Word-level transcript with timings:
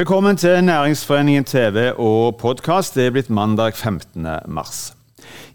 Velkommen 0.00 0.36
til 0.36 0.64
Næringsforeningen 0.64 1.44
TV 1.44 1.90
og 1.98 2.36
podkast. 2.40 2.94
Det 2.94 3.04
er 3.06 3.10
blitt 3.12 3.28
mandag 3.30 3.74
15. 3.76 4.24
mars. 4.48 4.94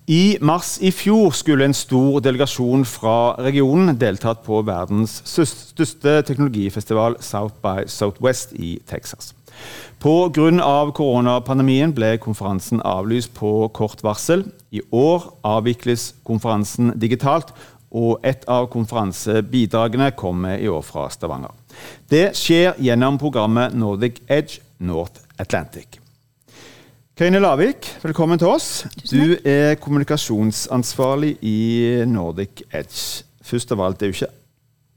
I 0.08 0.38
mars 0.42 0.76
i 0.86 0.92
fjor 0.94 1.32
skulle 1.34 1.66
en 1.66 1.74
stor 1.74 2.20
delegasjon 2.22 2.86
fra 2.86 3.34
regionen 3.42 3.98
deltatt 3.98 4.44
på 4.46 4.60
verdens 4.68 5.16
største 5.26 6.22
teknologifestival 6.28 7.18
South 7.26 7.58
by 7.64 7.88
Southwest 7.90 8.54
i 8.54 8.78
Texas. 8.86 9.34
Pga. 9.98 10.92
koronapandemien 10.94 11.96
ble 11.98 12.20
konferansen 12.22 12.86
avlyst 12.86 13.34
på 13.34 13.72
kort 13.74 14.04
varsel. 14.06 14.46
I 14.70 14.82
år 14.92 15.26
avvikles 15.42 16.12
konferansen 16.24 16.94
digitalt, 17.02 17.50
og 17.90 18.20
et 18.22 18.46
av 18.46 18.70
konferansebidragene 18.70 20.12
kommer 20.12 20.60
i 20.62 20.70
år 20.70 20.86
fra 20.86 21.10
Stavanger. 21.10 21.65
Det 22.12 22.30
skjer 22.38 22.78
gjennom 22.82 23.20
programmet 23.22 23.76
Nordic 23.76 24.22
Edge 24.28 24.62
North 24.80 25.24
Atlantic. 25.40 26.00
Karine 27.16 27.40
Lavik, 27.40 27.88
velkommen 28.04 28.40
til 28.40 28.50
oss. 28.52 28.86
Du 29.08 29.38
er 29.48 29.78
kommunikasjonsansvarlig 29.80 31.38
i 31.48 31.60
Nordic 32.12 32.66
Edge. 32.72 33.24
Først 33.46 33.72
av 33.72 33.86
alt, 33.86 34.00
det 34.00 34.10
er 34.10 34.12
jo 34.12 34.18
ikke 34.20 34.34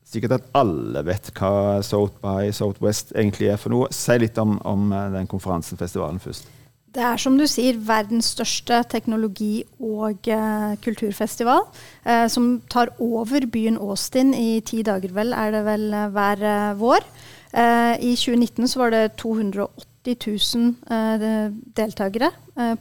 sikkert 0.09 0.39
at 0.39 0.49
alle 0.57 1.05
vet 1.07 1.31
hva 1.37 1.79
South 1.85 2.17
by 2.23 2.51
Southwest 2.55 3.13
egentlig 3.15 3.53
er 3.53 3.61
for 3.61 3.75
noe. 3.75 3.91
Si 3.95 4.17
litt 4.19 4.39
om, 4.41 4.57
om 4.67 4.89
eh, 4.93 5.11
den 5.15 5.29
konferansen, 5.31 5.79
festivalen, 5.81 6.21
først. 6.23 6.49
Det 6.99 7.05
er 7.07 7.21
som 7.23 7.37
du 7.39 7.45
sier 7.47 7.77
verdens 7.87 8.33
største 8.35 8.81
teknologi- 8.91 9.63
og 9.79 10.27
uh, 10.27 10.75
kulturfestival. 10.83 11.63
Uh, 12.03 12.27
som 12.27 12.57
tar 12.67 12.91
over 12.99 13.47
byen 13.47 13.79
Austin 13.79 14.33
i 14.35 14.59
ti 14.67 14.83
dager, 14.83 15.15
vel, 15.15 15.31
er 15.31 15.55
det 15.55 15.61
vel 15.69 15.85
uh, 15.95 16.09
hver 16.11 16.43
vår. 16.81 17.07
I 17.49 18.11
2019 18.13 18.69
så 18.69 18.81
var 18.83 18.91
det 18.93 19.15
280 19.17 20.19
000 20.27 20.75
uh, 20.91 21.55
deltakere 21.79 22.29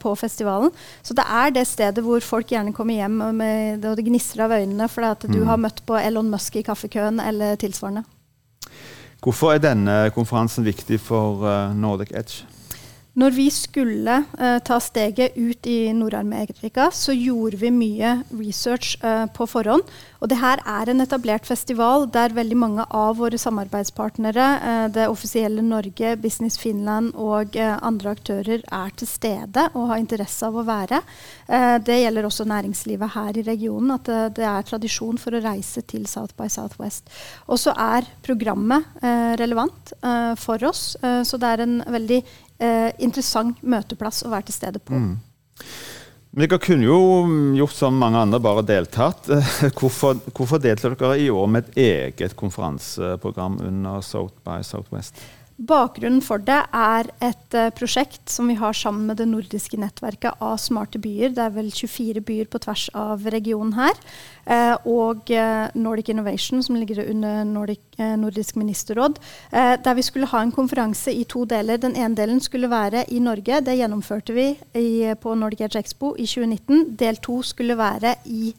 på 0.02 0.16
festivalen. 0.20 0.74
Så 1.06 1.14
det 1.16 1.24
er 1.24 1.54
det 1.54 1.68
stedet 1.70 2.04
hvor 2.04 2.20
folk 2.26 2.52
gjerne 2.52 2.74
kommer 2.74 2.98
hjem 2.98 3.22
med, 3.38 3.86
og 3.86 3.96
det 3.96 4.08
gnistrer 4.10 4.48
av 4.48 4.58
øynene 4.58 4.90
fordi 4.90 5.14
at 5.14 5.30
du 5.30 5.40
mm. 5.40 5.48
har 5.48 5.62
møtt 5.62 5.86
på 5.86 5.96
Elon 6.02 6.34
Musk 6.34 6.58
i 6.58 6.66
kaffekøen 6.66 7.22
eller 7.22 7.56
tilsvarende. 7.62 8.04
Hvorfor 9.24 9.54
er 9.54 9.64
denne 9.64 9.98
konferansen 10.18 10.66
viktig 10.66 11.00
for 11.06 11.48
Nordic 11.78 12.12
Edge? 12.12 12.57
Når 13.18 13.34
vi 13.34 13.48
skulle 13.50 14.20
uh, 14.38 14.58
ta 14.62 14.78
steget 14.84 15.34
ut 15.42 15.66
i 15.66 15.90
Nord-Amerika, 15.98 16.92
så 16.94 17.16
gjorde 17.18 17.58
vi 17.58 17.72
mye 17.74 18.12
research 18.30 18.94
uh, 19.02 19.26
på 19.34 19.48
forhånd. 19.50 19.82
Og 20.22 20.30
det 20.30 20.38
her 20.38 20.62
er 20.62 20.92
en 20.92 21.02
etablert 21.02 21.50
festival 21.50 22.06
der 22.14 22.36
veldig 22.38 22.58
mange 22.62 22.86
av 22.94 23.18
våre 23.18 23.40
samarbeidspartnere, 23.42 24.46
uh, 24.62 24.86
det 24.94 25.08
offisielle 25.10 25.66
Norge, 25.66 26.14
Business 26.22 26.60
Finland 26.62 27.16
og 27.18 27.58
andre 27.58 28.14
aktører 28.14 28.62
er 28.62 28.94
til 28.98 29.10
stede 29.10 29.66
og 29.74 29.90
har 29.90 30.02
interesse 30.02 30.46
av 30.46 30.58
å 30.58 30.66
være. 30.68 31.00
det 31.86 31.96
gjelder 31.98 32.26
også 32.28 32.46
næringslivet 32.48 33.14
her 33.14 33.38
i 33.40 33.44
regionen, 33.46 33.94
at 33.96 34.06
det, 34.06 34.18
det 34.38 34.46
er 34.46 34.66
tradisjon 34.68 35.18
for 35.22 35.34
å 35.34 35.42
reise 35.42 35.82
til 35.90 36.06
South 36.10 36.36
by 36.38 36.50
Southwest. 36.52 37.10
Og 37.48 37.60
så 37.62 37.74
er 37.74 38.08
programmet 38.26 38.86
relevant 39.40 39.94
for 40.42 40.68
oss, 40.68 40.98
så 41.00 41.40
det 41.40 41.54
er 41.54 41.64
en 41.64 41.80
veldig 41.88 42.22
eh, 42.60 42.90
interessant 43.04 43.62
møteplass 43.64 44.24
å 44.26 44.32
være 44.34 44.50
til 44.50 44.58
stede 44.58 44.82
på. 44.84 44.98
Mm. 44.98 45.16
Dere 46.38 46.60
kunne 46.62 46.86
jo 46.86 46.98
gjort 47.58 47.74
som 47.74 47.96
mange 47.98 48.20
andre, 48.22 48.40
bare 48.44 48.66
deltatt. 48.68 49.30
Hvorfor, 49.80 50.20
hvorfor 50.36 50.62
deltar 50.62 50.94
dere 50.94 51.18
i 51.18 51.32
år 51.34 51.48
med 51.50 51.66
et 51.72 51.80
eget 51.82 52.36
konferanseprogram 52.38 53.58
under 53.66 54.04
South 54.06 54.36
by 54.46 54.60
Southwest? 54.66 55.18
Bakgrunnen 55.58 56.22
for 56.22 56.38
det 56.38 56.60
er 56.70 57.08
et 57.26 57.56
uh, 57.58 57.72
prosjekt 57.74 58.30
som 58.30 58.46
vi 58.46 58.54
har 58.60 58.76
sammen 58.78 59.08
med 59.10 59.18
det 59.18 59.26
nordiske 59.26 59.80
nettverket 59.82 60.38
av 60.38 60.60
smarte 60.62 61.00
byer. 61.02 61.32
Det 61.34 61.42
er 61.42 61.54
vel 61.56 61.72
24 61.74 62.22
byer 62.22 62.50
på 62.54 62.60
tvers 62.62 62.84
av 62.94 63.26
regionen 63.34 63.74
her. 63.74 63.98
Uh, 64.46 64.76
og 64.86 65.32
uh, 65.34 65.66
Nordic 65.74 66.12
Innovation, 66.14 66.62
som 66.62 66.78
ligger 66.78 67.02
under 67.10 67.42
Nordic, 67.44 67.82
Nordisk 67.98 68.56
ministerråd. 68.56 69.18
der 69.52 69.94
vi 69.96 70.02
skulle 70.02 70.28
ha 70.30 70.42
en 70.42 70.52
konferanse 70.52 71.12
i 71.12 71.24
to 71.24 71.46
deler. 71.46 71.78
Den 71.78 71.96
ene 71.96 72.16
delen 72.16 72.40
skulle 72.40 72.70
være 72.70 73.06
i 73.10 73.20
Norge. 73.20 73.62
Det 73.66 73.74
gjennomførte 73.78 74.34
vi 74.34 74.46
i, 74.78 75.14
på 75.22 75.34
Nordic 75.34 75.62
Edge 75.62 75.80
Expo 75.80 76.14
i 76.14 76.28
2019. 76.28 76.94
Del 77.00 77.18
to 77.18 77.42
skulle 77.42 77.78
være 77.78 78.14
i 78.26 78.54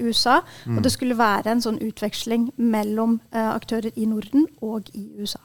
USA. 0.00 0.38
Mm. 0.66 0.76
Og 0.76 0.84
det 0.84 0.92
skulle 0.92 1.18
være 1.18 1.50
en 1.50 1.64
sånn 1.64 1.82
utveksling 1.82 2.52
mellom 2.56 3.18
aktører 3.32 3.90
i 3.96 4.06
Norden 4.06 4.46
og 4.62 4.94
i 4.94 5.08
USA. 5.18 5.42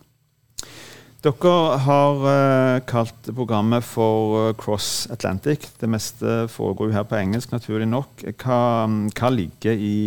Dere 1.19 1.53
har 1.83 2.21
uh, 2.23 2.79
kalt 2.87 3.27
programmet 3.35 3.83
for 3.83 4.35
uh, 4.37 4.53
Cross 4.55 5.09
Atlantic. 5.11 5.67
Det 5.81 5.89
meste 5.91 6.45
foregår 6.47 6.87
jo 6.87 6.95
her 6.95 7.07
på 7.09 7.17
engelsk, 7.19 7.51
naturlig 7.51 7.89
nok. 7.91 8.23
Hva, 8.39 8.59
hva 8.87 9.31
ligger 9.35 9.75
i, 9.75 9.97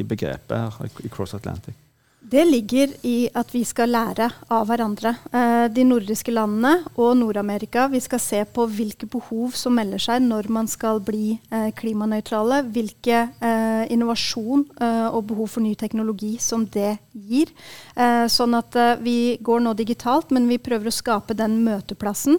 i, 0.00 0.06
begrepet 0.08 0.78
her, 0.78 0.94
i 1.04 1.12
Cross 1.12 1.36
Atlantic? 1.36 1.76
Det 2.26 2.42
ligger 2.48 2.90
i 3.06 3.28
at 3.38 3.52
vi 3.54 3.60
skal 3.62 3.92
lære 3.94 4.26
av 4.50 4.64
hverandre. 4.66 5.12
Eh, 5.30 5.66
de 5.70 5.84
nordiske 5.86 6.32
landene 6.34 6.80
og 6.96 7.12
Nord-Amerika. 7.20 7.84
Vi 7.92 8.00
skal 8.02 8.22
se 8.22 8.40
på 8.50 8.64
hvilke 8.66 9.06
behov 9.06 9.54
som 9.54 9.76
melder 9.78 10.02
seg 10.02 10.24
når 10.24 10.48
man 10.50 10.66
skal 10.66 10.98
bli 11.06 11.36
eh, 11.36 11.68
klimanøytrale. 11.76 12.64
Hvilke 12.74 13.20
eh, 13.38 13.65
innovasjon 13.92 14.64
eh, 14.80 15.06
og 15.08 15.26
behov 15.30 15.50
for 15.54 15.64
ny 15.64 15.74
teknologi 15.78 16.36
som 16.42 16.66
det 16.72 16.96
gir. 17.12 17.52
Eh, 17.94 18.26
sånn 18.32 18.56
at 18.58 18.76
eh, 18.76 18.96
vi 19.02 19.16
går 19.44 19.64
nå 19.64 19.74
digitalt, 19.78 20.32
men 20.34 20.48
vi 20.50 20.60
prøver 20.62 20.90
å 20.90 20.94
skape 20.94 21.36
den 21.36 21.60
møteplassen 21.66 22.38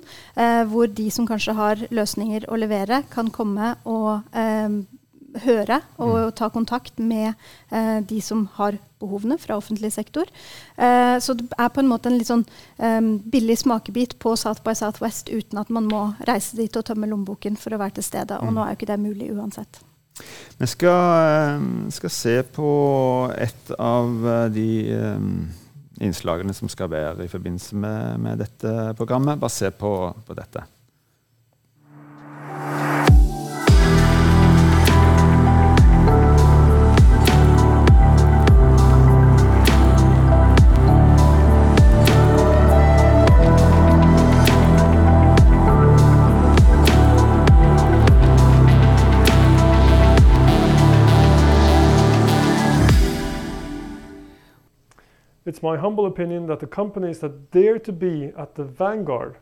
hvor 0.70 0.90
de 0.92 1.08
som 1.14 1.26
kanskje 1.28 1.54
har 1.58 1.82
løsninger 1.94 2.46
å 2.52 2.58
levere, 2.60 3.02
kan 3.12 3.30
komme 3.34 3.74
og 3.90 4.28
høre 5.44 5.80
og 6.02 6.16
mm. 6.16 6.36
ta 6.38 6.50
kontakt 6.54 7.00
med 7.00 7.34
eh, 7.72 8.00
de 8.06 8.20
som 8.24 8.46
har 8.58 8.78
behovene 9.02 9.38
fra 9.42 9.58
offentlig 9.58 9.92
sektor. 9.94 10.30
Eh, 10.76 11.18
så 11.22 11.36
det 11.38 11.50
er 11.58 11.74
på 11.74 11.84
en 11.84 11.92
måte 11.92 12.10
en 12.10 12.18
litt 12.18 12.30
sånn 12.30 12.46
eh, 12.78 13.02
billig 13.32 13.60
smakebit 13.64 14.18
på 14.24 14.36
South 14.40 14.64
by 14.66 14.76
Southwest 14.78 15.30
uten 15.30 15.62
at 15.62 15.74
man 15.74 15.90
må 15.90 16.08
reise 16.30 16.58
dit 16.58 16.74
og 16.78 16.88
tømme 16.88 17.10
lommeboken 17.10 17.60
for 17.60 17.76
å 17.76 17.82
være 17.82 18.00
til 18.00 18.10
stede. 18.10 18.40
Og 18.42 18.52
mm. 18.52 18.56
nå 18.58 18.64
er 18.64 18.74
jo 18.74 18.82
ikke 18.82 18.92
det 18.94 19.04
mulig 19.04 19.32
uansett. 19.36 19.82
Vi 20.58 20.68
skal, 20.70 21.62
skal, 21.94 22.14
se 22.14 22.36
på 22.44 22.72
et 23.38 23.74
av 23.78 24.26
de 24.54 24.70
um, 24.98 25.28
innslagene 26.02 26.56
som 26.58 26.72
skal 26.72 26.90
være 26.92 27.28
i 27.28 27.32
forbindelse 27.32 27.78
med, 27.78 28.18
med 28.24 28.42
dette 28.42 28.74
programmet. 28.98 29.40
Bare 29.40 29.54
se 29.54 29.70
på, 29.72 29.94
på 30.26 30.38
dette. 30.38 30.66
It's 55.48 55.64
my 55.64 55.78
humble 55.78 56.06
opinion 56.06 56.48
that 56.48 56.60
the 56.60 56.68
companies 56.68 57.20
that 57.20 57.52
dare 57.52 57.80
to 57.80 57.94
be 57.94 58.34
at 58.38 58.56
the 58.56 58.66
vanguard 58.66 59.38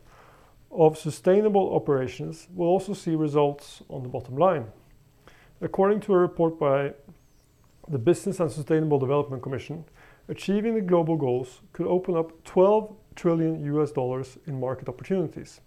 of 0.70 1.00
sustainable 1.00 1.76
operations 1.76 2.48
will 2.54 2.68
also 2.68 2.94
see 2.94 3.16
results 3.16 3.82
on 3.90 4.04
the 4.04 4.10
bottom 4.10 4.38
line. 4.38 4.68
According 5.62 6.02
to 6.02 6.14
a 6.14 6.18
report 6.20 6.60
by 6.60 6.94
the 7.88 7.98
Business 7.98 8.40
and 8.40 8.52
Sustainable 8.52 9.00
Development 9.00 9.42
Commission, 9.42 9.84
achieving 10.30 10.76
the 10.76 10.82
global 10.82 11.16
goals 11.16 11.62
could 11.74 11.88
open 11.88 12.16
up 12.16 12.44
12 12.44 12.96
trillion 13.16 13.66
US 13.74 13.92
dollars 13.92 14.38
in 14.46 14.60
market 14.60 14.88
opportunities. 14.88 15.60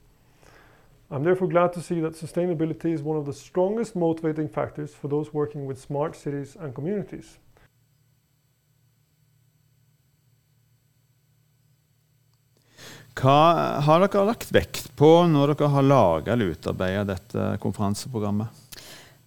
I'm 1.11 1.25
therefore 1.25 1.49
glad 1.49 1.73
to 1.73 1.83
see 1.83 1.99
that 1.99 2.13
sustainability 2.13 2.93
is 2.93 3.03
one 3.03 3.17
of 3.19 3.27
the 3.27 3.33
strongest 3.33 3.97
motivating 3.97 4.49
factors 4.49 4.95
for 4.95 5.09
those 5.09 5.35
working 5.35 5.67
with 5.67 5.81
smart 5.81 6.15
cities 6.15 6.57
and 6.61 6.73
communities. 6.73 7.39
Hva 13.19 13.81
har 13.83 14.05
dere 14.05 14.25
lagt 14.29 14.53
vekt 14.55 14.93
på 14.99 15.09
når 15.27 15.55
dere 15.57 15.71
har 15.73 15.87
laga 15.87 16.33
eller 16.35 16.55
utarbeida 16.55 17.03
dette 17.09 17.47
konferanseprogrammet? 17.63 18.67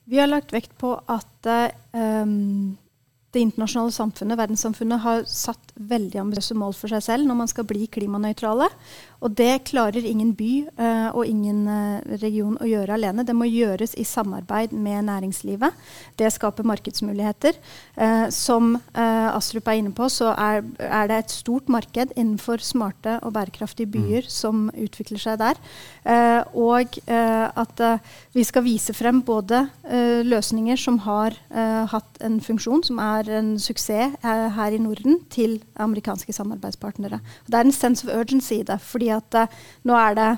Vi 0.08 0.20
har 0.20 0.30
lagt 0.32 0.54
vekt 0.56 0.78
på 0.80 0.94
at 1.12 1.50
um, 1.92 2.78
det 3.32 3.44
internasjonale 3.46 3.94
samfunnet, 3.96 4.40
verdenssamfunnet, 4.40 5.04
har 5.06 5.24
satt 5.30 5.72
veldig 5.76 6.20
ambisiøse 6.20 6.58
mål 6.60 6.76
for 6.76 6.92
seg 6.92 7.04
selv 7.06 7.28
når 7.28 7.40
man 7.44 7.52
skal 7.52 7.68
bli 7.68 7.88
klimanøytrale. 7.92 8.68
Og 9.22 9.36
det 9.38 9.68
klarer 9.70 10.02
ingen 10.02 10.32
by 10.34 10.50
uh, 10.80 11.10
og 11.14 11.28
ingen 11.30 11.62
uh, 11.70 12.02
region 12.24 12.58
å 12.58 12.66
gjøre 12.66 12.96
alene. 12.98 13.26
Det 13.26 13.36
må 13.38 13.46
gjøres 13.46 13.94
i 14.02 14.06
samarbeid 14.08 14.74
med 14.74 15.06
næringslivet. 15.12 15.78
Det 16.18 16.32
skaper 16.34 16.66
markedsmuligheter. 16.66 17.60
Uh, 17.96 18.28
som 18.34 18.74
Astrup 18.92 19.68
er 19.70 19.80
inne 19.80 19.92
på, 19.96 20.08
så 20.10 20.32
er, 20.34 20.64
er, 20.82 21.06
det 21.10 21.18
et 21.22 21.34
stort 21.34 21.70
marked 21.72 22.14
innenfor 22.16 22.62
smarte 22.66 23.18
og 23.26 23.34
bærekraftige 23.36 23.90
mm. 23.90 23.94
byer 23.94 24.28
mm. 24.28 24.32
som 24.34 24.64
utvikler 24.74 25.22
seg 25.22 25.40
der. 25.42 25.60
og 26.58 26.98
at 27.08 27.82
vi 28.34 28.44
skal 28.48 28.64
vise 28.66 28.94
frem 28.96 29.22
både 29.26 29.64
løsninger 30.28 30.80
som 30.80 31.00
har 31.06 31.36
hatt 31.92 32.22
en 32.26 32.40
funksjon, 32.44 32.84
som 32.88 33.02
er 33.04 33.21
en 33.30 33.60
suksess 33.60 34.18
her 34.24 34.72
i 34.74 34.80
Norden, 34.82 35.20
til 35.30 35.60
amerikanske 35.76 36.34
samarbeidspartnere. 36.34 37.22
Det 37.48 37.58
er 37.60 37.68
en 37.68 37.76
sense 37.76 38.08
of 38.08 38.14
urgency 38.16 38.54
i 38.60 38.64
det. 38.64 38.80
fordi 38.82 39.10
at 39.10 39.36
uh, 39.36 39.60
nå 39.84 39.94
er 39.94 40.16
det 40.16 40.32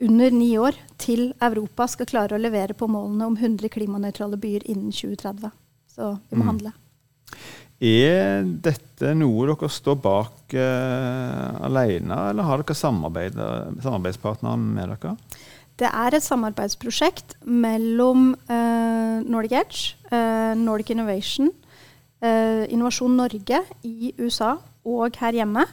under 0.00 0.30
ni 0.30 0.56
år 0.58 0.76
til 1.00 1.32
Europa 1.42 1.86
skal 1.88 2.06
klare 2.06 2.36
å 2.36 2.40
levere 2.40 2.74
på 2.76 2.88
målene 2.88 3.26
om 3.26 3.36
100 3.36 3.68
klimanøytrale 3.72 4.36
byer 4.40 4.66
innen 4.68 4.92
2030. 4.92 5.50
Så 5.96 6.16
vi 6.30 6.36
må 6.36 6.44
mm. 6.44 6.50
handle. 6.50 6.72
Er 7.76 8.44
dette 8.64 9.12
noe 9.16 9.46
dere 9.50 9.68
står 9.68 9.98
bak 10.00 10.54
uh, 10.56 11.64
alene, 11.66 12.16
eller 12.30 12.48
har 12.48 12.62
dere 12.62 12.76
samarbeidspartnere 12.76 14.56
med 14.56 14.94
dere? 14.94 15.16
Det 15.76 15.88
er 15.90 16.16
et 16.16 16.24
samarbeidsprosjekt 16.24 17.36
mellom 17.44 18.30
uh, 18.48 19.20
Nordic 19.28 19.52
Edge, 19.52 19.80
uh, 20.08 20.56
Nordic 20.56 20.94
Innovation, 20.94 21.50
Innovasjon 22.72 23.16
Norge 23.18 23.60
i 23.86 24.12
USA 24.18 24.56
og 24.86 25.18
her 25.20 25.40
hjemme. 25.40 25.66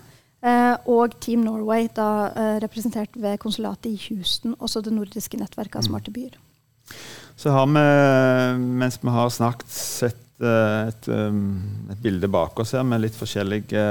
Uh, 0.44 0.76
og 0.92 1.14
Team 1.24 1.46
Norway, 1.46 1.86
da 1.96 2.08
uh, 2.36 2.56
representert 2.60 3.14
ved 3.16 3.38
konsulatet 3.40 3.94
i 3.94 4.00
Houston, 4.10 4.58
også 4.60 4.82
det 4.84 4.92
nordiske 4.92 5.40
nettverket 5.40 5.78
av 5.80 5.86
mm. 5.86 5.88
smarte 5.88 6.12
byer. 6.12 6.34
Så 7.40 7.54
har 7.56 7.70
vi, 7.72 7.84
mens 8.60 9.00
vi 9.00 9.14
har 9.14 9.32
snakket, 9.32 9.72
sett 9.72 10.20
et, 10.44 11.08
um, 11.08 11.88
et, 11.94 12.02
bilde 12.04 12.28
bak 12.28 12.60
oss 12.60 12.74
her 12.76 12.84
med 12.84 13.06
litt 13.06 13.16
forskjellige 13.16 13.86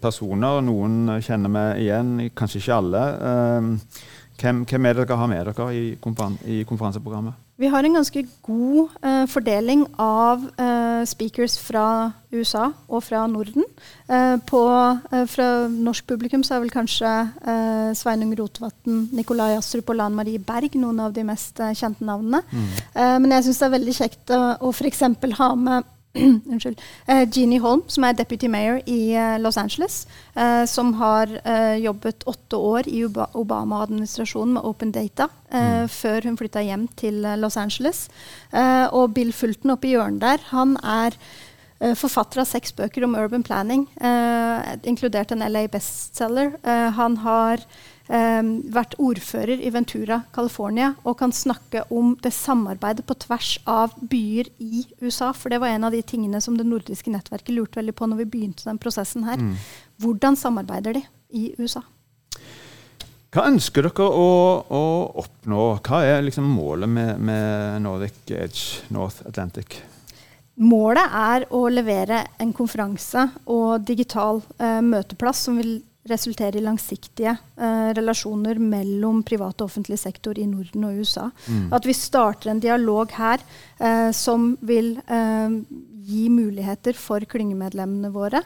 personer. 0.00 0.62
Noen 0.64 1.18
kjenner 1.20 1.52
vi 1.52 1.84
igjen, 1.84 2.14
kanskje 2.32 2.62
ikke 2.62 2.78
alle. 2.80 3.02
Hvem, 4.40 4.64
hvem, 4.64 4.88
er 4.88 4.96
det 4.96 5.04
dere 5.04 5.20
har 5.20 5.28
med 5.28 5.50
dere 5.50 5.68
i 5.76 6.62
konferanseprogrammet? 6.64 7.36
Vi 7.58 7.66
har 7.66 7.82
en 7.82 7.96
ganske 7.98 8.20
god 8.46 8.92
uh, 9.02 9.24
fordeling 9.26 9.82
av 9.98 10.44
uh, 10.60 11.02
speakers 11.10 11.56
fra 11.58 12.12
USA 12.30 12.68
og 12.86 13.02
fra 13.02 13.24
Norden. 13.26 13.66
Uh, 14.06 14.38
på, 14.46 14.60
fra 15.32 15.48
norsk 15.66 16.06
publikum 16.06 16.44
så 16.46 16.54
er 16.54 16.62
vel 16.62 16.70
kanskje 16.70 17.10
Sveinung 17.98 18.34
Rotevatn, 18.38 19.08
Nikolai 19.16 19.56
Astrup 19.56 19.90
og 19.90 19.98
Lan 19.98 20.14
Marie 20.14 20.38
Berg 20.38 20.76
noen 20.78 21.02
av 21.02 21.16
de 21.16 21.24
mest 21.26 21.58
kjente 21.58 22.06
navnene. 22.06 22.44
Mm. 22.52 23.22
men 23.24 23.32
jeg 23.34 23.46
syns 23.46 23.60
det 23.60 23.66
er 23.66 23.74
veldig 23.74 23.94
kjekt 23.96 24.34
å, 24.34 24.42
å 24.62 24.72
f.eks. 24.72 25.02
ha 25.40 25.48
med 25.58 25.94
Unnskyld. 26.52 26.80
Uh, 27.08 27.24
Jeannie 27.30 27.60
Holm, 27.62 27.82
som 27.88 28.04
er 28.06 28.16
deputy 28.18 28.48
mayor 28.50 28.80
i 28.86 29.14
uh, 29.16 29.36
Los 29.40 29.58
Angeles. 29.60 30.06
Uh, 30.34 30.64
som 30.66 30.92
har 30.98 31.30
jobbet 31.78 32.24
åtte 32.26 32.56
år 32.56 32.88
i 32.88 33.02
Obama-administrasjonen 33.06 34.54
med 34.56 34.64
Open 34.64 34.92
Data 34.92 35.28
mm. 35.50 35.88
før 35.90 36.26
hun 36.28 36.36
flytta 36.38 36.62
hjem 36.62 36.86
til 36.98 37.20
Los 37.40 37.56
Angeles. 37.56 38.08
og 38.92 39.14
Bill 39.14 39.32
Fulton 39.32 39.74
oppe 39.74 39.88
i 39.88 39.94
hjørnet 39.94 40.20
der, 40.22 40.44
han 40.50 40.76
er 40.82 41.16
forfatter 41.98 42.42
av 42.42 42.48
seks 42.50 42.72
bøker 42.74 43.04
om 43.06 43.14
urban 43.18 43.44
planning, 43.46 43.86
inkludert 44.84 45.32
en 45.32 45.44
LA 45.46 45.66
bestselger. 45.70 46.56
han 46.96 47.16
har 47.22 47.62
vært 48.08 48.94
ordfører 48.96 49.60
i 49.60 49.70
Ventura, 49.74 50.22
California, 50.32 50.94
og 51.04 51.18
kan 51.20 51.32
snakke 51.34 51.82
om 51.92 52.14
det 52.24 52.32
samarbeidet 52.32 53.04
på 53.04 53.16
tvers 53.26 53.50
av 53.68 53.92
byer 54.00 54.48
i 54.64 54.86
USA. 55.02 55.34
For 55.36 55.52
det 55.52 55.60
var 55.60 55.74
en 55.74 55.84
av 55.84 55.92
de 55.92 56.00
tingene 56.02 56.40
som 56.40 56.56
det 56.56 56.64
nordiske 56.64 57.12
nettverket 57.12 57.52
lurte 57.52 57.82
veldig 57.82 57.94
på 57.98 58.08
når 58.08 58.22
vi 58.22 58.30
begynte 58.32 58.64
den 58.68 58.80
prosessen 58.80 59.28
her. 59.28 59.36
Mm. 59.36 59.54
Hvordan 60.00 60.40
samarbeider 60.40 60.96
de 60.96 61.04
i 61.36 61.50
USA? 61.58 61.84
Hva 63.28 63.44
ønsker 63.50 63.84
dere 63.84 64.08
å, 64.08 64.28
å 64.72 64.82
oppnå? 65.20 65.64
Hva 65.84 66.00
er 66.08 66.24
liksom 66.24 66.48
målet 66.48 66.88
med, 66.88 67.20
med 67.20 67.82
Nordic 67.84 68.32
Edge 68.32 68.88
North 68.94 69.20
Atlantic? 69.28 69.82
Målet 70.58 71.12
er 71.14 71.44
å 71.54 71.60
levere 71.70 72.22
en 72.40 72.54
konferanse 72.56 73.28
og 73.52 73.84
digital 73.86 74.40
eh, 74.56 74.80
møteplass 74.82 75.44
som 75.46 75.60
vil 75.60 75.76
resultere 76.10 76.58
i 76.58 76.64
langsiktige 76.64 77.34
eh, 77.36 77.90
relasjoner 77.98 78.60
mellom 78.62 79.22
privat 79.26 79.60
og 79.60 79.68
offentlig 79.68 79.98
sektor 80.00 80.38
i 80.38 80.46
Norden 80.48 80.88
og 80.88 81.02
USA. 81.02 81.28
Mm. 81.46 81.68
At 81.76 81.86
vi 81.88 81.96
starter 81.96 82.52
en 82.52 82.62
dialog 82.64 83.12
her 83.18 83.44
eh, 83.78 84.10
som 84.16 84.52
vil 84.66 84.96
eh, 85.06 85.58
gi 86.08 86.28
muligheter 86.32 86.96
for 86.96 87.24
klyngemedlemmene 87.28 88.10
våre. 88.14 88.40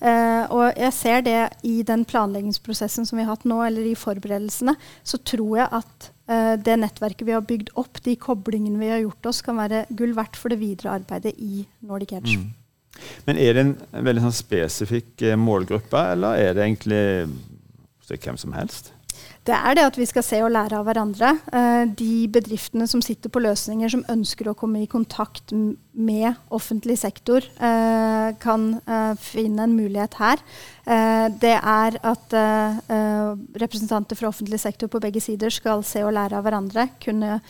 Eh, 0.00 0.44
og 0.52 0.76
jeg 0.76 0.92
ser 0.92 1.24
det 1.24 1.38
i 1.66 1.78
den 1.86 2.04
planleggingsprosessen 2.08 3.08
som 3.08 3.18
vi 3.18 3.24
har 3.24 3.34
hatt 3.34 3.48
nå, 3.48 3.62
eller 3.64 3.88
i 3.88 3.96
forberedelsene, 3.96 4.76
så 5.06 5.20
tror 5.24 5.62
jeg 5.62 5.70
at 5.80 6.10
eh, 6.28 6.52
det 6.60 6.76
nettverket 6.82 7.26
vi 7.28 7.36
har 7.36 7.46
bygd 7.48 7.72
opp, 7.80 8.02
de 8.04 8.18
koblingene 8.20 8.80
vi 8.82 8.92
har 8.92 9.02
gjort 9.06 9.32
oss, 9.32 9.42
kan 9.46 9.58
være 9.62 9.86
gull 9.96 10.12
verdt 10.18 10.36
for 10.40 10.52
det 10.52 10.60
videre 10.60 10.98
arbeidet 11.00 11.34
i 11.40 11.64
Nordic 11.86 12.16
Edge. 12.20 12.36
Mm. 12.36 12.65
Men 13.26 13.40
er 13.40 13.56
det 13.56 13.64
en 13.64 13.76
veldig 14.06 14.26
sånn 14.26 14.36
spesifikk 14.36 15.24
eh, 15.24 15.38
målgruppe, 15.40 16.02
eller 16.14 16.38
er 16.40 16.54
det 16.56 16.66
egentlig 16.66 17.02
hvem 18.06 18.38
som 18.38 18.54
helst? 18.54 18.92
Det 19.46 19.54
er 19.54 19.76
det 19.78 19.84
at 19.86 19.96
vi 19.98 20.06
skal 20.06 20.24
se 20.26 20.38
og 20.42 20.50
lære 20.50 20.74
av 20.78 20.86
hverandre. 20.86 21.28
Eh, 21.54 21.84
de 21.98 22.26
bedriftene 22.34 22.86
som 22.90 23.02
sitter 23.02 23.30
på 23.30 23.42
løsninger, 23.42 23.90
som 23.90 24.02
ønsker 24.10 24.50
å 24.50 24.56
komme 24.58 24.82
i 24.82 24.88
kontakt 24.90 25.54
med 25.54 26.34
offentlig 26.54 26.98
sektor, 26.98 27.46
eh, 27.46 28.34
kan 28.42 28.68
finne 29.22 29.66
en 29.66 29.76
mulighet 29.78 30.14
her. 30.18 30.42
Det 30.86 31.54
er 31.56 31.96
at 32.06 32.34
representanter 33.58 34.14
fra 34.14 34.28
offentlig 34.28 34.60
sektor 34.62 34.86
på 34.86 35.00
begge 35.02 35.20
sider 35.20 35.50
skal 35.50 35.82
se 35.82 36.04
og 36.06 36.14
lære 36.14 36.38
av 36.38 36.44
hverandre. 36.46 36.88
Kunne, 37.02 37.40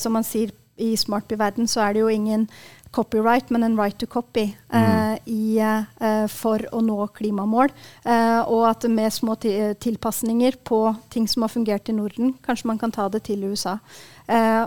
som 0.00 0.16
man 0.16 0.24
sier 0.24 0.52
i 0.80 0.96
Smartby-verden, 0.96 1.68
så 1.68 1.84
er 1.84 1.92
det 1.92 2.04
jo 2.04 2.12
ingen 2.12 2.48
copyright, 2.90 3.50
men 3.50 3.62
en 3.62 3.76
right 3.78 3.98
to 3.98 4.06
copy 4.06 4.56
uh, 4.74 5.16
i, 5.24 5.60
uh, 6.00 6.26
for 6.30 6.64
å 6.74 6.82
nå 6.82 6.98
klimamål. 7.14 7.70
Uh, 8.04 8.42
og 8.50 8.66
at 8.70 8.86
med 8.90 9.12
små 9.14 9.36
tilpasninger 9.38 10.58
på 10.66 10.82
ting 11.12 11.28
som 11.30 11.46
har 11.46 11.52
fungert 11.54 11.88
i 11.88 11.96
Norden, 11.96 12.34
kanskje 12.44 12.70
man 12.72 12.80
kan 12.80 12.94
ta 12.94 13.08
det 13.08 13.24
til 13.30 13.44
USA. 13.44 13.78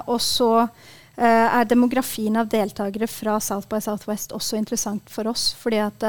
og 0.08 0.20
så 0.22 0.68
er 1.16 1.66
demografien 1.70 2.36
av 2.36 2.50
deltakere 2.50 3.08
fra 3.08 3.38
South 3.40 3.70
by 3.70 3.80
Southwest 3.80 4.34
også 4.34 4.58
interessant 4.58 5.10
for 5.10 5.28
oss. 5.30 5.54
fordi 5.54 5.78
at 5.78 6.04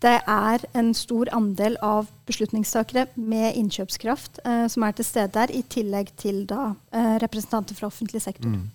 det 0.00 0.20
er 0.26 0.64
en 0.74 0.94
stor 0.94 1.28
andel 1.32 1.76
av 1.82 2.08
beslutningstakere 2.26 3.06
med 3.14 3.54
innkjøpskraft 3.54 4.40
som 4.70 4.82
er 4.82 4.92
til 4.92 5.04
stede 5.04 5.32
der, 5.34 5.52
i 5.52 5.62
tillegg 5.62 6.10
til 6.16 6.46
da, 6.46 6.72
representanter 7.20 7.74
fra 7.74 7.86
offentlig 7.86 8.22
sektor. 8.22 8.48
Mm. 8.48 8.70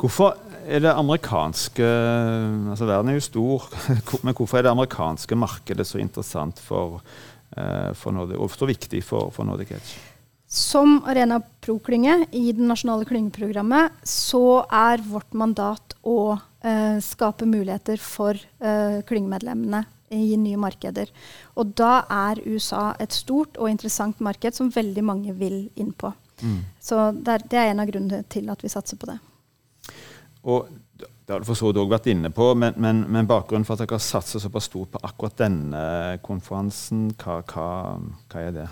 Hvorfor 0.00 0.34
er 0.64 0.80
det 0.84 0.94
amerikanske 0.94 1.84
altså 2.72 2.88
Verden 2.88 3.12
er 3.12 3.18
jo 3.18 3.26
stor, 3.28 3.68
men 4.24 4.34
hvorfor 4.34 4.58
er 4.58 4.66
det 4.66 4.72
amerikanske 4.72 5.38
markedet 5.38 5.86
så 5.88 6.00
interessant 6.02 6.60
for, 6.62 7.02
uh, 7.56 7.92
for 7.98 8.16
Nordic, 8.16 8.40
og 8.40 8.50
så 8.54 8.68
viktig 8.68 9.04
for, 9.04 9.30
for 9.34 9.46
Nordic 9.48 9.76
Edge? 9.76 10.02
Som 10.54 11.00
Arena 11.08 11.40
Pro-klynge 11.64 12.28
i 12.36 12.52
det 12.54 12.62
nasjonale 12.62 13.06
klyngeprogrammet 13.08 14.04
så 14.06 14.62
er 14.70 15.02
vårt 15.02 15.32
mandat 15.34 15.96
å 16.06 16.36
eh, 16.36 17.00
skape 17.02 17.48
muligheter 17.48 17.98
for 17.98 18.38
eh, 18.38 19.00
klyngemedlemmene 19.08 19.80
i 20.14 20.36
nye 20.38 20.60
markeder. 20.60 21.10
Og 21.58 21.74
da 21.74 22.04
er 22.06 22.42
USA 22.46 22.92
et 23.02 23.16
stort 23.16 23.58
og 23.58 23.72
interessant 23.72 24.22
marked 24.22 24.54
som 24.54 24.70
veldig 24.70 25.02
mange 25.02 25.34
vil 25.34 25.64
inn 25.74 25.90
på. 25.90 26.12
Mm. 26.42 26.60
Så 26.78 27.00
det 27.16 27.34
er, 27.34 27.46
det 27.50 27.60
er 27.60 27.72
en 27.72 27.82
av 27.82 27.90
grunnene 27.90 28.22
til 28.30 28.50
at 28.52 28.62
vi 28.62 28.70
satser 28.70 29.00
på 29.00 29.10
det. 29.10 29.18
Og 30.44 30.68
det 30.98 31.32
har 31.32 31.40
du 31.40 31.48
for 31.48 31.56
så 31.56 31.70
vidt 31.70 31.80
òg 31.80 31.92
vært 31.92 32.10
inne 32.12 32.30
på, 32.34 32.50
men, 32.58 32.76
men, 32.76 33.02
men, 33.08 33.28
bakgrunnen 33.28 33.64
for 33.64 33.76
at 33.76 33.84
dere 33.84 33.96
har 33.96 34.04
satset 34.04 34.42
såpass 34.44 34.68
stort 34.68 34.92
på 34.92 35.00
akkurat 35.08 35.38
denne 35.40 35.84
konferansen, 36.24 37.06
hva, 37.20 37.38
hva, 37.48 37.68
hva 38.28 38.42
er 38.42 38.52
det? 38.58 38.66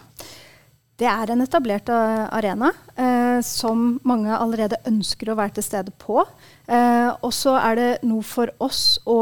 Det 1.01 1.09
er 1.09 1.31
en 1.33 1.41
etablert 1.41 1.89
uh, 1.89 2.29
arena 2.37 2.69
eh, 3.01 3.41
som 3.43 3.97
mange 4.07 4.31
allerede 4.37 4.77
ønsker 4.87 5.31
å 5.33 5.37
være 5.39 5.57
til 5.57 5.65
stede 5.65 5.95
på. 5.99 6.21
Eh, 6.69 7.09
og 7.25 7.33
så 7.35 7.55
er 7.59 7.79
det 7.79 7.87
noe 8.07 8.23
for 8.27 8.53
oss 8.63 9.01
å 9.09 9.17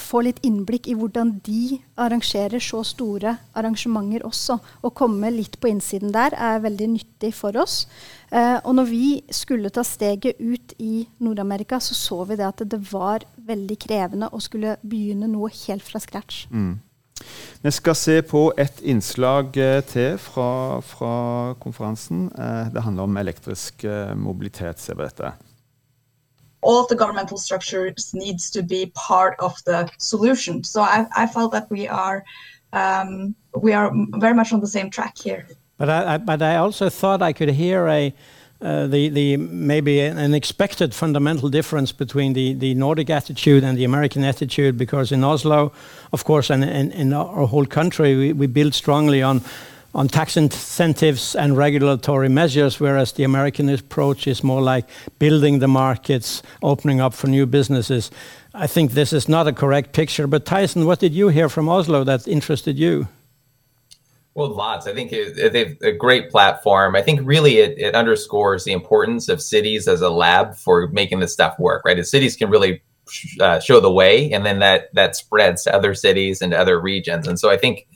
få 0.00 0.22
litt 0.24 0.40
innblikk 0.46 0.88
i 0.90 0.96
hvordan 0.98 1.34
de 1.44 1.76
arrangerer 2.00 2.62
så 2.62 2.80
store 2.86 3.36
arrangementer 3.56 4.24
også. 4.26 4.56
Å 4.58 4.92
komme 4.96 5.30
litt 5.34 5.58
på 5.60 5.70
innsiden 5.70 6.12
der 6.14 6.34
er 6.34 6.64
veldig 6.64 6.88
nyttig 6.96 7.30
for 7.36 7.56
oss. 7.60 7.84
og 8.34 8.72
når 8.74 8.88
vi 8.90 9.08
skulle 9.30 9.70
ta 9.70 9.84
steget 9.86 10.40
ut 10.40 10.74
i 10.78 11.06
Nord-Amerika, 11.22 11.78
så 11.80 11.94
så 11.94 12.24
vi 12.24 12.36
det 12.36 12.48
at 12.48 12.64
det 12.66 12.80
var 12.90 13.24
veldig 13.36 13.78
krevende 13.78 14.32
å 14.32 14.40
skulle 14.42 14.76
begynne 14.82 15.30
noe 15.30 15.52
helt 15.52 15.86
fra 15.86 16.02
scratch. 16.02 16.46
Mm. 16.50 16.80
Vi 17.62 17.70
skal 17.70 17.96
se 17.96 18.22
på 18.22 18.52
et 18.58 18.80
innslag 18.82 19.56
eh, 19.56 19.80
til 19.88 20.18
fra, 20.18 20.80
fra 20.84 21.14
konferansen. 21.60 22.26
Eh, 22.38 22.72
det 22.74 22.82
handler 22.84 23.08
om 23.08 23.16
elektrisk 23.16 23.84
eh, 23.84 24.14
mobilitet. 24.14 24.80
ser 24.80 24.94
vi 24.94 25.02
dette. 25.02 25.32
all 26.66 26.86
the 26.86 26.96
governmental 26.96 27.36
structures 27.36 28.14
needs 28.14 28.50
to 28.50 28.62
be 28.62 28.90
part 28.94 29.36
of 29.38 29.52
the 29.66 29.86
solution. 29.98 30.64
So 30.64 30.80
I, 30.80 31.06
I 31.14 31.26
felt 31.26 31.52
that 31.52 31.70
we 31.70 31.86
are 31.86 32.24
um, 32.72 33.34
we 33.62 33.72
are 33.72 33.92
very 34.16 34.34
much 34.34 34.52
on 34.52 34.60
the 34.60 34.66
same 34.66 34.90
track 34.90 35.18
here. 35.18 35.46
But 35.78 35.90
I, 35.90 36.14
I, 36.14 36.18
but 36.18 36.42
I 36.42 36.56
also 36.56 36.88
thought 36.88 37.22
I 37.22 37.32
could 37.32 37.50
hear 37.50 37.86
a 37.88 38.06
uh, 38.06 38.10
Uh, 38.64 38.86
the, 38.86 39.10
the 39.10 39.36
maybe 39.36 40.00
an 40.00 40.32
expected 40.32 40.94
fundamental 40.94 41.50
difference 41.50 41.92
between 41.92 42.32
the, 42.32 42.74
Nordic 42.74 43.10
attitude 43.10 43.62
and 43.62 43.76
the 43.76 43.84
American 43.84 44.24
attitude, 44.24 44.78
because 44.78 45.12
in 45.12 45.22
Oslo, 45.22 45.70
of 46.14 46.24
course, 46.24 46.48
and 46.48 46.64
in 46.64 47.12
our 47.12 47.46
whole 47.46 47.66
country, 47.66 48.32
we, 48.32 48.46
build 48.46 48.72
strongly 48.72 49.22
on 49.22 49.42
on 49.94 50.08
tax 50.08 50.36
incentives 50.36 51.36
and 51.36 51.56
regulatory 51.56 52.28
measures, 52.28 52.80
whereas 52.80 53.12
the 53.12 53.22
American 53.22 53.68
approach 53.68 54.26
is 54.26 54.42
more 54.42 54.62
like 54.62 54.88
building 55.18 55.60
the 55.60 55.68
markets, 55.68 56.42
opening 56.62 57.00
up 57.00 57.14
for 57.14 57.28
new 57.28 57.46
businesses. 57.46 58.10
I 58.54 58.66
think 58.66 58.92
this 58.92 59.12
is 59.12 59.28
not 59.28 59.46
a 59.46 59.52
correct 59.52 59.92
picture. 59.92 60.26
But 60.26 60.46
Tyson, 60.46 60.84
what 60.84 60.98
did 60.98 61.12
you 61.12 61.28
hear 61.28 61.48
from 61.48 61.68
Oslo 61.68 62.02
that 62.04 62.26
interested 62.26 62.76
you? 62.76 63.06
Well, 64.34 64.52
lots. 64.52 64.88
I 64.88 64.94
think 64.94 65.10
they've 65.10 65.78
a 65.82 65.92
great 65.92 66.28
platform. 66.28 66.96
I 66.96 67.02
think 67.02 67.20
really 67.22 67.58
it, 67.58 67.78
it 67.78 67.94
underscores 67.94 68.64
the 68.64 68.72
importance 68.72 69.28
of 69.28 69.40
cities 69.40 69.86
as 69.86 70.00
a 70.00 70.10
lab 70.10 70.56
for 70.56 70.88
making 70.88 71.20
this 71.20 71.32
stuff 71.32 71.56
work, 71.58 71.84
right? 71.84 71.98
As 71.98 72.10
cities 72.10 72.34
can 72.34 72.50
really 72.50 72.82
uh, 73.40 73.60
show 73.60 73.78
the 73.78 73.92
way, 73.92 74.32
and 74.32 74.44
then 74.44 74.58
that 74.58 74.92
that 74.94 75.14
spreads 75.14 75.62
to 75.64 75.74
other 75.74 75.94
cities 75.94 76.42
and 76.42 76.52
other 76.52 76.80
regions. 76.80 77.28
And 77.28 77.38
so 77.38 77.48
I 77.48 77.56
think 77.56 77.86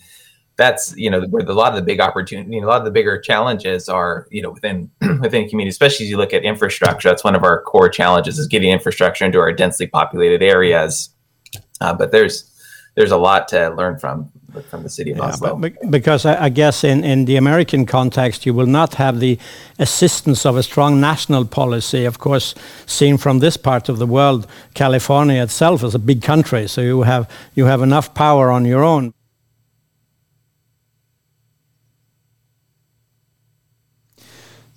that's 0.57 0.97
you 0.97 1.11
know 1.11 1.23
where 1.23 1.45
a 1.45 1.53
lot 1.53 1.73
of 1.73 1.77
the 1.77 1.83
big 1.83 2.01
opportunity, 2.01 2.55
you 2.55 2.61
know, 2.61 2.69
a 2.69 2.71
lot 2.71 2.79
of 2.79 2.85
the 2.85 2.93
bigger 2.93 3.21
challenges 3.21 3.89
are 3.89 4.29
you 4.31 4.43
know 4.43 4.51
within 4.51 4.91
within 5.21 5.49
community, 5.49 5.71
especially 5.71 6.07
as 6.07 6.11
you 6.11 6.19
look 6.19 6.33
at 6.33 6.45
infrastructure. 6.45 7.09
That's 7.09 7.25
one 7.25 7.35
of 7.35 7.43
our 7.43 7.63
core 7.63 7.89
challenges 7.89 8.39
is 8.39 8.47
getting 8.47 8.71
infrastructure 8.71 9.25
into 9.25 9.41
our 9.41 9.53
densely 9.53 9.89
populated 9.89 10.41
areas. 10.41 11.11
Uh, 11.81 11.95
but 11.95 12.13
there's 12.13 12.49
there's 12.95 13.11
a 13.11 13.17
lot 13.17 13.49
to 13.49 13.71
learn 13.71 13.99
from 13.99 14.31
from 14.63 14.83
the 14.83 14.89
city 14.89 15.13
of 15.13 15.19
yeah, 15.19 15.25
Oslo. 15.25 15.61
because 15.91 16.27
I, 16.27 16.45
I, 16.45 16.49
guess 16.49 16.85
in, 16.85 17.05
in 17.05 17.25
the 17.25 17.37
American 17.37 17.87
context, 17.87 18.47
you 18.47 18.55
will 18.55 18.67
not 18.67 18.95
have 18.95 19.21
the 19.21 19.39
assistance 19.79 20.45
of 20.47 20.57
a 20.57 20.63
strong 20.63 21.01
national 21.01 21.45
policy. 21.45 22.05
Of 22.05 22.19
course, 22.19 22.55
seen 22.87 23.19
from 23.19 23.41
this 23.41 23.57
part 23.57 23.89
of 23.89 23.99
the 23.99 24.07
world, 24.07 24.47
California 24.75 25.43
itself 25.43 25.83
is 25.83 25.95
a 25.95 25.99
big 25.99 26.23
country, 26.23 26.69
so 26.69 26.81
you 26.81 27.03
have 27.03 27.29
you 27.55 27.67
have 27.67 27.83
enough 27.83 28.15
power 28.15 28.51
on 28.51 28.65
your 28.65 28.83
own. 28.83 29.13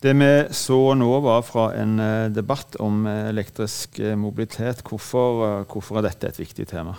Det 0.01 0.13
vi 0.13 0.47
så 0.51 0.93
nå, 0.93 1.19
var 1.19 1.41
fra 1.45 1.67
en 1.77 1.99
uh, 1.99 2.31
debatt 2.33 2.75
om 2.81 3.05
uh, 3.05 3.29
elektrisk 3.29 3.99
uh, 3.99 4.15
mobilitet. 4.17 4.81
Hvorfor, 4.81 5.63
hvorfor 5.69 5.99
er 5.99 6.07
dette 6.07 6.31
et 6.31 6.39
viktig 6.41 6.65
tema? 6.71 6.95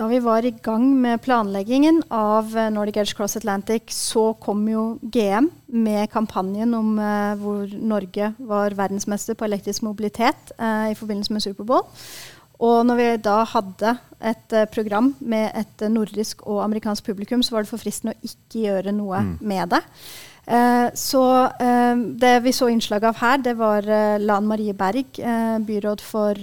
Da 0.00 0.06
vi 0.08 0.16
var 0.24 0.46
i 0.48 0.54
gang 0.64 0.84
med 0.96 1.20
planleggingen 1.20 1.98
av 2.08 2.54
eh, 2.56 2.70
Nordic 2.72 2.96
Edge 3.02 3.12
Cross 3.18 3.36
Atlantic, 3.36 3.90
så 3.92 4.30
kom 4.40 4.62
jo 4.64 4.84
GM 5.02 5.50
med 5.76 6.08
kampanjen 6.08 6.72
om 6.72 6.94
eh, 6.96 7.34
hvor 7.36 7.68
Norge 7.76 8.30
var 8.38 8.72
verdensmester 8.78 9.36
på 9.36 9.44
elektrisk 9.44 9.84
mobilitet 9.84 10.54
eh, 10.56 10.94
i 10.94 10.96
forbindelse 10.96 11.36
med 11.36 11.44
Superbowl. 11.44 11.84
Og 12.64 12.78
når 12.88 12.96
vi 12.96 13.10
da 13.26 13.42
hadde 13.52 13.92
et 14.32 14.56
eh, 14.56 14.64
program 14.72 15.12
med 15.20 15.52
et 15.60 15.84
nordisk 15.92 16.46
og 16.48 16.62
amerikansk 16.64 17.04
publikum, 17.12 17.44
så 17.44 17.58
var 17.58 17.68
det 17.68 17.72
for 17.74 17.84
fristende 17.84 18.16
å 18.16 18.32
ikke 18.32 18.64
gjøre 18.64 18.96
noe 18.96 19.20
mm. 19.26 19.36
med 19.52 19.76
det. 19.76 19.84
så 20.98 21.22
det 22.18 22.32
vi 22.42 22.52
så 22.56 22.66
innslag 22.72 23.04
av 23.04 23.20
her, 23.20 23.36
det 23.44 23.52
var 23.58 23.86
Lan 24.18 24.48
Marie 24.48 24.72
Berg, 24.74 25.20
byråd 25.68 26.00
for 26.02 26.40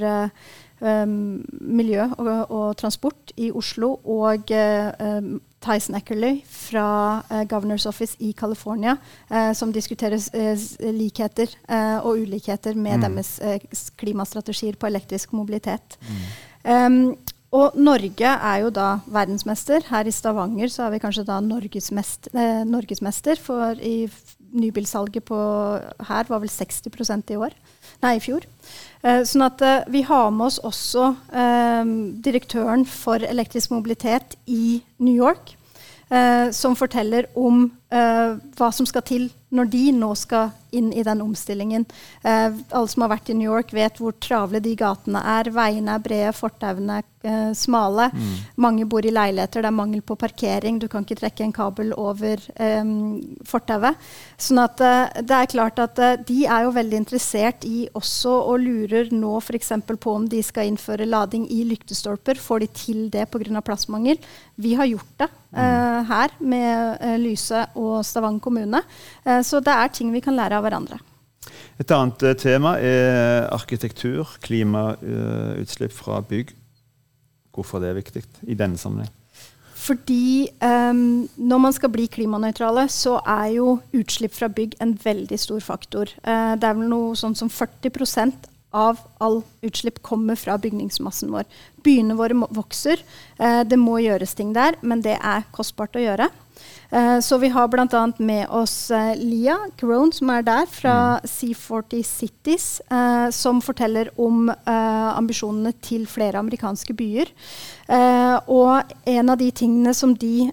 um, 0.79 1.43
miljø 1.61 2.07
og, 2.17 2.51
og, 2.51 2.77
transport 2.77 3.33
i 3.37 3.51
Oslo, 3.51 3.95
og 4.03 4.51
uh, 4.51 5.37
Tyson 5.63 5.97
Eckerley 5.99 6.41
fra 6.45 6.87
uh, 7.31 7.43
Governor's 7.49 7.87
Office 7.89 8.17
i 8.19 8.33
California, 8.37 8.97
uh, 9.31 9.53
som 9.57 9.73
diskuterer 9.73 10.21
likheter 10.91 11.53
og 12.03 12.21
ulikheter 12.21 12.75
med 12.75 12.97
mm. 12.97 13.07
deres 13.07 13.89
klimastrategier 13.97 14.77
på 14.79 14.87
elektrisk 14.87 15.33
mobilitet. 15.33 15.97
Mm. 16.07 16.21
Um, 16.67 17.17
og 17.55 17.77
Norge 17.79 18.27
er 18.27 18.57
jo 18.65 18.71
da 18.75 18.97
verdensmester. 19.07 19.85
Her 19.87 20.07
i 20.07 20.11
Stavanger 20.11 20.71
så 20.71 20.87
er 20.87 20.95
vi 20.95 20.99
kanskje 20.99 21.23
da 21.29 21.39
norgesmester, 21.39 22.33
eh, 22.35 22.63
norgesmester 22.67 23.39
for 23.39 23.79
i 23.79 24.09
nybilsalget 24.57 25.23
på 25.27 25.37
her 26.09 26.27
var 26.27 26.43
vel 26.43 26.51
60% 26.51 27.31
i 27.31 27.39
år. 27.39 27.55
Nei, 28.03 28.17
i 28.17 28.21
fjor. 28.21 28.45
Eh, 29.05 29.21
sånn 29.27 29.45
at 29.45 29.61
eh, 29.65 29.85
vi 29.93 30.03
har 30.07 30.29
med 30.33 30.49
oss 30.49 30.57
også 30.65 31.11
eh, 31.31 31.91
direktøren 32.25 32.85
for 32.89 33.23
elektrisk 33.23 33.73
mobilitet 33.73 34.37
i 34.45 34.81
New 34.99 35.15
York, 35.15 35.53
som 36.55 36.71
forteller 36.79 37.25
om 37.35 37.65
eh, 37.89 38.37
hva 38.57 38.71
som 38.75 38.89
skal 38.89 39.05
til 39.07 39.29
når 39.49 39.69
de 39.71 39.83
nå 39.95 40.09
skal 40.19 40.51
inn 40.75 40.89
i 40.91 41.03
den 41.07 41.21
omstillingen. 41.23 41.85
Uh, 42.25 42.51
alle 42.75 42.87
som 42.91 43.05
har 43.05 43.13
vært 43.13 43.31
i 43.31 43.35
New 43.37 43.47
York, 43.47 43.71
vet 43.75 44.01
hvor 44.01 44.15
travle 44.19 44.59
de 44.63 44.73
gatene 44.77 45.21
er. 45.37 45.47
Veiene 45.55 45.95
er 45.95 46.03
brede, 46.03 46.33
fortauene 46.35 46.99
er 46.99 47.05
uh, 47.23 47.53
smale. 47.55 48.09
Mm. 48.11 48.33
Mange 48.65 48.87
bor 48.91 49.07
i 49.07 49.13
leiligheter, 49.13 49.63
det 49.63 49.71
er 49.71 49.77
mangel 49.77 50.03
på 50.03 50.17
parkering. 50.19 50.81
Du 50.81 50.89
kan 50.91 51.07
ikke 51.07 51.21
trekke 51.21 51.45
en 51.45 51.55
kabel 51.55 51.93
over 51.95 52.43
um, 52.59 52.91
fortauet. 53.47 53.95
Sånn 54.35 54.59
at 54.61 54.83
det 55.23 55.37
er 55.37 55.49
klart 55.49 55.79
at 55.81 55.97
de 56.27 56.41
er 56.45 56.67
jo 56.67 56.75
veldig 56.75 56.99
interessert 56.99 57.63
i 57.65 57.87
også 57.97 58.35
og 58.51 58.59
lurer 58.61 59.09
nå 59.15 59.37
f.eks. 59.39 59.71
på 59.87 60.13
om 60.13 60.27
de 60.29 60.43
skal 60.45 60.67
innføre 60.69 61.07
lading 61.07 61.47
i 61.55 61.63
lyktestolper. 61.71 62.37
Får 62.41 62.65
de 62.65 62.69
til 62.75 63.07
det 63.13 63.25
pga. 63.31 63.63
plassmangel? 63.65 64.19
Vi 64.59 64.75
har 64.77 64.89
gjort 64.89 65.09
det 65.21 65.27
mm. 65.55 66.05
Her 66.09 66.33
med 66.39 67.01
Lyse 67.21 67.63
og 67.77 68.01
Stavanger 68.05 68.43
kommune. 68.43 68.81
Eh, 69.23 69.43
så 69.45 69.61
det 69.63 69.73
er 69.73 69.93
ting 69.93 70.11
vi 70.15 70.23
kan 70.25 70.37
lære 70.37 70.57
av 70.57 70.65
hverandre. 70.65 70.99
Et 71.77 71.93
annet 71.93 72.25
eh, 72.25 72.37
tema 72.41 72.75
er 72.81 73.47
arkitektur, 73.53 74.37
klimautslipp 74.43 75.93
fra 75.93 76.21
bygg. 76.25 76.55
Hvorfor 77.53 77.81
det 77.81 77.91
er 77.91 78.01
viktig 78.01 78.25
i 78.49 78.57
denne 78.57 78.77
sammenheng? 78.81 79.13
Fordi 79.87 80.49
um, 80.59 81.27
når 81.37 81.59
man 81.63 81.73
skal 81.75 81.91
bli 81.93 82.07
klimanøytrale, 82.11 82.87
så 82.91 83.19
er 83.23 83.53
jo 83.55 83.77
utslipp 83.95 84.33
fra 84.35 84.49
bygg 84.51 84.75
en 84.83 84.95
veldig 85.03 85.37
stor 85.39 85.63
faktor. 85.63 86.11
Uh, 86.25 86.57
det 86.59 86.67
er 86.67 86.77
vel 86.79 86.89
noe 86.91 87.15
sånn 87.17 87.37
som 87.37 87.51
40% 87.51 88.49
av 88.75 88.99
all 89.23 89.39
utslipp 89.63 90.01
kommer 90.05 90.35
fra 90.35 90.57
bygningsmassen 90.59 91.31
vår. 91.31 91.47
Byene 91.85 92.17
våre 92.19 92.35
vokser. 92.57 92.99
Uh, 93.39 93.63
det 93.63 93.79
må 93.79 94.01
gjøres 94.03 94.35
ting 94.35 94.51
der, 94.57 94.75
men 94.81 95.05
det 95.05 95.15
er 95.21 95.47
kostbart 95.55 95.95
å 95.95 96.03
gjøre. 96.03 96.27
Uh, 96.93 97.19
så 97.19 97.37
vi 97.37 97.49
har 97.51 97.67
bl.a. 97.67 98.03
med 98.17 98.47
oss 98.49 98.91
uh, 98.91 99.11
Lia 99.19 99.57
Crone, 99.79 100.13
som 100.15 100.31
er 100.31 100.45
der, 100.47 100.67
fra 100.71 100.95
mm. 101.19 101.27
C40 101.27 102.03
Cities, 102.07 102.67
uh, 102.91 103.27
som 103.35 103.59
forteller 103.61 104.11
om 104.17 104.47
ambisjonene 104.67 105.73
til 105.83 106.05
flere 106.07 106.39
amerikanske 106.39 106.93
byer. 106.97 107.29
og 108.47 108.91
en 109.05 109.29
av 109.29 109.37
de 109.39 109.49
tingene 109.51 109.93
som 109.95 110.13
de 110.15 110.49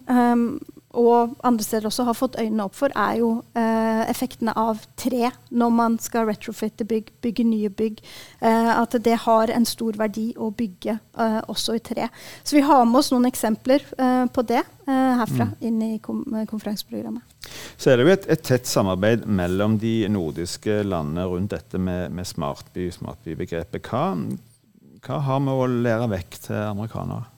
og 0.94 1.34
andre 1.46 1.64
steder 1.64 1.88
også 1.88 2.06
har 2.08 2.16
fått 2.16 2.38
øynene 2.40 2.66
opp 2.68 2.76
for, 2.78 2.92
er 2.94 3.18
jo 3.20 3.30
eh, 3.58 4.02
effektene 4.10 4.54
av 4.58 4.82
tre 5.00 5.30
når 5.50 5.74
man 5.74 5.98
skal 6.02 6.28
retrofitte 6.28 6.86
bygg, 6.88 7.10
bygge 7.24 7.46
nye 7.48 7.70
bygg. 7.70 8.00
Eh, 8.40 8.70
at 8.74 8.96
det 9.04 9.16
har 9.24 9.52
en 9.54 9.66
stor 9.68 9.98
verdi 9.98 10.30
å 10.38 10.50
bygge 10.54 10.96
eh, 10.96 11.40
også 11.50 11.76
i 11.78 11.82
tre. 11.84 12.08
Så 12.42 12.56
vi 12.56 12.64
har 12.66 12.84
med 12.86 13.00
oss 13.02 13.12
noen 13.14 13.28
eksempler 13.30 13.84
eh, 13.98 14.24
på 14.30 14.46
det 14.46 14.62
eh, 14.62 15.12
herfra 15.20 15.50
mm. 15.50 15.54
inn 15.68 15.84
i 15.86 15.92
kom 16.04 16.24
konferanseprogrammet. 16.50 17.36
Så 17.76 17.92
er 17.92 17.98
det 17.98 18.06
jo 18.06 18.14
et, 18.14 18.26
et, 18.32 18.44
tett 18.44 18.68
samarbeid 18.68 19.26
mellom 19.28 19.76
de 19.80 19.96
nordiske 20.12 20.80
landene 20.86 21.26
rundt 21.28 21.52
dette 21.52 21.80
med, 21.80 22.12
med 22.14 22.28
smartby, 22.28 22.88
smartbybegrepet. 22.94 23.90
Hva, 23.90 24.06
hva 25.04 25.22
har 25.26 25.42
vi 25.44 25.54
å 25.54 25.70
lære 25.70 26.08
vekk 26.14 26.38
til 26.46 26.60
amerikanere? 26.62 27.28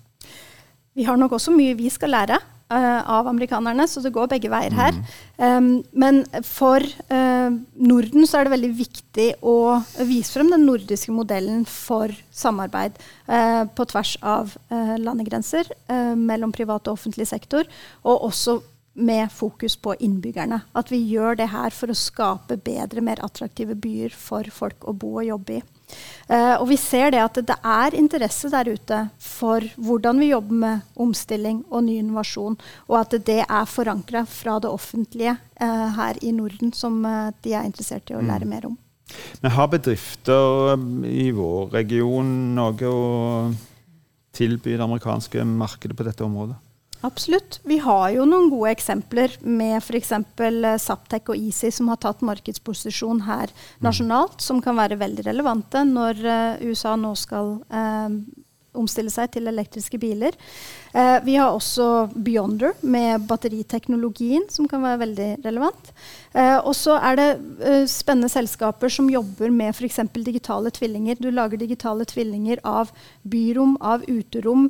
Vi 0.96 1.04
har 1.04 1.18
nok 1.20 1.34
også 1.36 1.52
mye 1.52 1.74
vi 1.76 1.90
skal 1.92 2.14
lære. 2.14 2.38
Uh, 2.72 3.10
av 3.10 3.28
amerikanerne, 3.30 3.86
så 3.88 4.02
det 4.02 4.12
går 4.14 4.30
begge 4.30 4.50
veier 4.52 4.74
her. 4.76 4.98
Um, 5.36 5.82
men 5.92 6.22
for 6.46 6.82
uh, 7.10 7.50
Norden 7.74 8.26
så 8.26 8.40
er 8.40 8.46
det 8.46 8.54
veldig 8.56 8.72
viktig 8.78 9.28
å 9.46 9.56
vise 10.08 10.34
frem 10.34 10.52
den 10.52 10.66
nordiske 10.68 11.14
modellen 11.14 11.64
for 11.70 12.12
samarbeid 12.34 12.96
uh, 13.28 13.64
på 13.70 13.88
tvers 13.92 14.16
av 14.26 14.54
landegrenser 14.96 15.68
mellom 16.16 16.52
privat 16.54 16.88
og 16.88 16.96
offentlig 16.96 17.26
sektor, 17.28 17.66
og 18.06 18.26
også 18.28 18.58
med 18.96 19.32
fokus 19.32 19.76
på 19.76 19.94
innbyggerne. 20.00 20.60
At 20.76 20.90
vi 20.92 21.02
gjør 21.10 21.36
det 21.40 21.50
her 21.52 21.74
for 21.76 21.92
å 21.92 21.98
skape 21.98 22.56
bedre, 22.64 23.04
mer 23.04 23.20
attraktive 23.24 23.76
byer 23.76 24.14
for 24.16 24.48
folk 24.52 24.86
å 24.88 24.94
bo 24.96 25.18
og 25.20 25.28
jobbe 25.28 25.58
i. 25.58 25.64
Uh, 26.26 26.56
og 26.58 26.66
vi 26.72 26.78
ser 26.80 27.12
det 27.14 27.20
at 27.22 27.38
det 27.46 27.56
er 27.62 27.94
interesse 27.94 28.50
der 28.50 28.72
ute 28.74 29.02
for 29.22 29.62
hvordan 29.78 30.18
vi 30.18 30.32
jobber 30.32 30.58
med 30.64 30.96
omstilling 30.98 31.60
og 31.70 31.84
ny 31.86 32.00
innovasjon, 32.00 32.58
og 32.90 32.96
at 32.98 33.14
det 33.28 33.44
er 33.44 33.70
forankra 33.70 34.24
fra 34.26 34.56
det 34.62 34.72
offentlige 34.72 35.36
uh, 35.62 35.86
her 35.94 36.18
i 36.26 36.32
Norden, 36.34 36.74
som 36.74 36.98
uh, 37.06 37.30
de 37.46 37.54
er 37.54 37.68
interessert 37.68 38.10
i 38.10 38.18
å 38.18 38.24
lære 38.24 38.48
mm. 38.48 38.52
mer 38.56 38.66
om. 38.72 38.76
Men 39.38 39.54
har 39.54 39.70
bedrifter 39.70 40.74
i 41.06 41.30
vår 41.30 41.70
region 41.76 42.32
noe 42.56 42.90
å 42.90 43.02
tilby 44.36 44.74
det 44.74 44.82
amerikanske 44.82 45.46
markedet 45.46 45.96
på 45.96 46.06
dette 46.08 46.26
området? 46.26 46.58
Absolutt. 47.04 47.60
Vi 47.62 47.78
har 47.78 48.08
jo 48.14 48.24
noen 48.28 48.48
gode 48.50 48.72
eksempler 48.72 49.36
med 49.44 49.76
f.eks. 49.82 50.14
Saptek 50.82 51.28
og 51.32 51.36
Easy 51.36 51.70
som 51.74 51.90
har 51.92 52.00
tatt 52.02 52.24
markedsposisjon 52.24 53.22
her 53.26 53.52
mm. 53.52 53.84
nasjonalt, 53.86 54.40
som 54.42 54.62
kan 54.64 54.78
være 54.78 54.98
veldig 55.00 55.26
relevante 55.28 55.84
når 55.86 56.24
uh, 56.24 56.64
USA 56.64 56.96
nå 56.96 57.12
skal 57.18 57.58
eh, 57.68 58.16
omstille 58.76 59.12
seg 59.12 59.30
til 59.32 59.48
elektriske 59.48 59.96
biler. 60.00 60.34
Eh, 60.92 61.16
vi 61.24 61.36
har 61.40 61.54
også 61.54 62.08
Beyonder 62.12 62.74
med 62.84 63.24
batteriteknologien, 63.28 64.44
som 64.52 64.68
kan 64.68 64.84
være 64.84 65.00
veldig 65.04 65.28
relevant. 65.46 65.92
og 66.36 66.74
så 66.76 66.98
er 67.00 67.16
det 67.16 67.28
spennende 67.88 68.28
selskaper 68.28 68.92
som 68.92 69.08
jobber 69.08 69.48
med 69.48 69.72
f.eks. 69.72 70.02
digitale 70.12 70.70
tvillinger. 70.70 71.16
Du 71.16 71.30
lager 71.30 71.56
digitale 71.56 72.04
tvillinger 72.04 72.60
av 72.64 72.92
byrom, 73.24 73.78
av 73.80 74.04
uterom. 74.04 74.68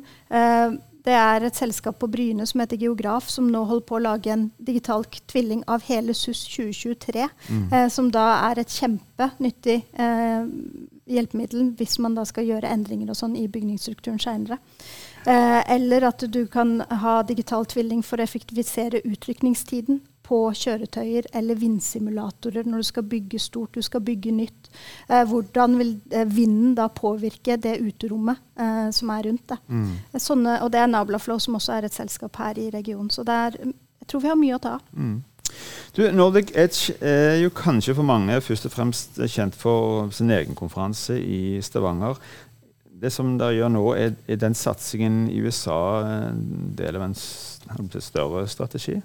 Det 1.07 1.15
er 1.15 1.45
et 1.47 1.55
selskap 1.55 2.01
på 2.01 2.09
Bryne 2.11 2.43
som 2.49 2.59
heter 2.59 2.79
Geograf, 2.81 3.29
som 3.31 3.47
nå 3.51 3.61
holder 3.69 3.85
på 3.87 3.95
å 3.95 4.03
lage 4.03 4.31
en 4.33 4.49
digital 4.59 5.05
tvilling 5.31 5.61
av 5.71 5.85
hele 5.87 6.15
SUS 6.17 6.41
2023. 6.51 7.27
Mm. 7.47 7.61
Eh, 7.71 7.87
som 7.93 8.09
da 8.11 8.25
er 8.49 8.59
et 8.59 8.75
kjempenyttig 8.75 9.77
eh, 9.95 10.49
hjelpemiddel 11.07 11.71
hvis 11.79 11.95
man 12.03 12.17
da 12.17 12.25
skal 12.27 12.49
gjøre 12.49 12.67
endringer 12.73 13.13
og 13.13 13.19
sånn 13.19 13.37
i 13.39 13.47
bygningsstrukturen 13.47 14.19
seinere. 14.19 14.59
Eh, 15.23 15.61
eller 15.77 16.09
at 16.09 16.27
du 16.27 16.41
kan 16.51 16.81
ha 16.83 17.21
digital 17.27 17.63
tvilling 17.71 18.03
for 18.03 18.19
å 18.19 18.27
effektivisere 18.27 19.05
utrykningstiden 19.07 20.01
på 20.27 20.39
kjøretøyer 20.55 21.29
eller 21.37 21.59
vindsimulatorer 21.59 22.67
når 22.67 22.83
du 22.83 22.87
skal 22.89 23.07
bygge 23.07 23.39
stort, 23.41 23.77
du 23.77 23.85
skal 23.85 24.03
bygge 24.03 24.33
nytt. 24.35 24.69
Eh, 25.07 25.23
hvordan 25.29 25.77
vil 25.79 25.95
eh, 26.11 26.27
vinden 26.27 26.75
da 26.77 26.89
påvirke 26.91 27.57
det 27.63 27.77
uterommet 27.83 28.43
eh, 28.59 28.89
som 28.95 29.13
er 29.15 29.23
rundt 29.29 29.47
det. 29.53 29.59
Mm. 29.67 29.89
Eh, 30.11 30.21
sånne, 30.21 30.59
og 30.65 30.73
det 30.73 30.83
er 30.83 30.91
Nablaflow, 30.91 31.39
som 31.43 31.57
også 31.59 31.77
er 31.77 31.87
et 31.87 31.95
selskap 31.95 32.39
her 32.41 32.59
i 32.59 32.69
regionen. 32.73 33.09
Så 33.13 33.25
er, 33.27 33.55
jeg 33.63 34.11
tror 34.11 34.25
vi 34.25 34.31
har 34.33 34.39
mye 34.39 34.59
å 34.59 34.63
ta 34.63 34.77
av. 34.77 34.85
Mm. 34.93 35.17
Du, 35.95 36.03
Nordic 36.11 36.51
Edge 36.55 36.93
er 37.01 37.39
jo 37.41 37.53
kanskje 37.55 37.95
for 37.97 38.05
mange 38.05 38.35
først 38.43 38.67
og 38.67 38.73
fremst 38.73 39.21
kjent 39.31 39.55
for 39.55 40.11
sin 40.13 40.31
egen 40.35 40.57
konferanse 40.59 41.15
i 41.17 41.61
Stavanger. 41.63 42.19
Det 42.97 43.11
som 43.13 43.35
dere 43.37 43.55
gjør 43.55 43.71
nå, 43.73 43.83
er, 43.95 44.15
er 44.27 44.39
den 44.41 44.57
satsingen 44.57 45.27
i 45.29 45.39
USA 45.45 45.77
en 46.31 46.73
del 46.77 46.97
av 46.97 47.07
en 47.07 47.15
større 48.01 48.47
strategi? 48.49 48.97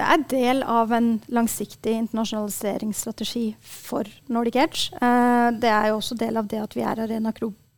Det 0.00 0.06
er 0.08 0.22
del 0.32 0.62
av 0.64 0.92
en 0.96 1.08
langsiktig 1.28 1.92
internasjonaliseringsstrategi 1.92 3.50
for 3.60 4.08
Nordic 4.32 4.56
Edge. 4.56 4.86
Eh, 4.96 5.48
det 5.60 5.68
er 5.68 5.90
jo 5.90 5.98
også 5.98 6.16
del 6.16 6.40
av 6.40 6.46
det 6.48 6.62
at 6.62 6.76
vi 6.76 6.86
er 6.88 7.02
Arena 7.04 7.34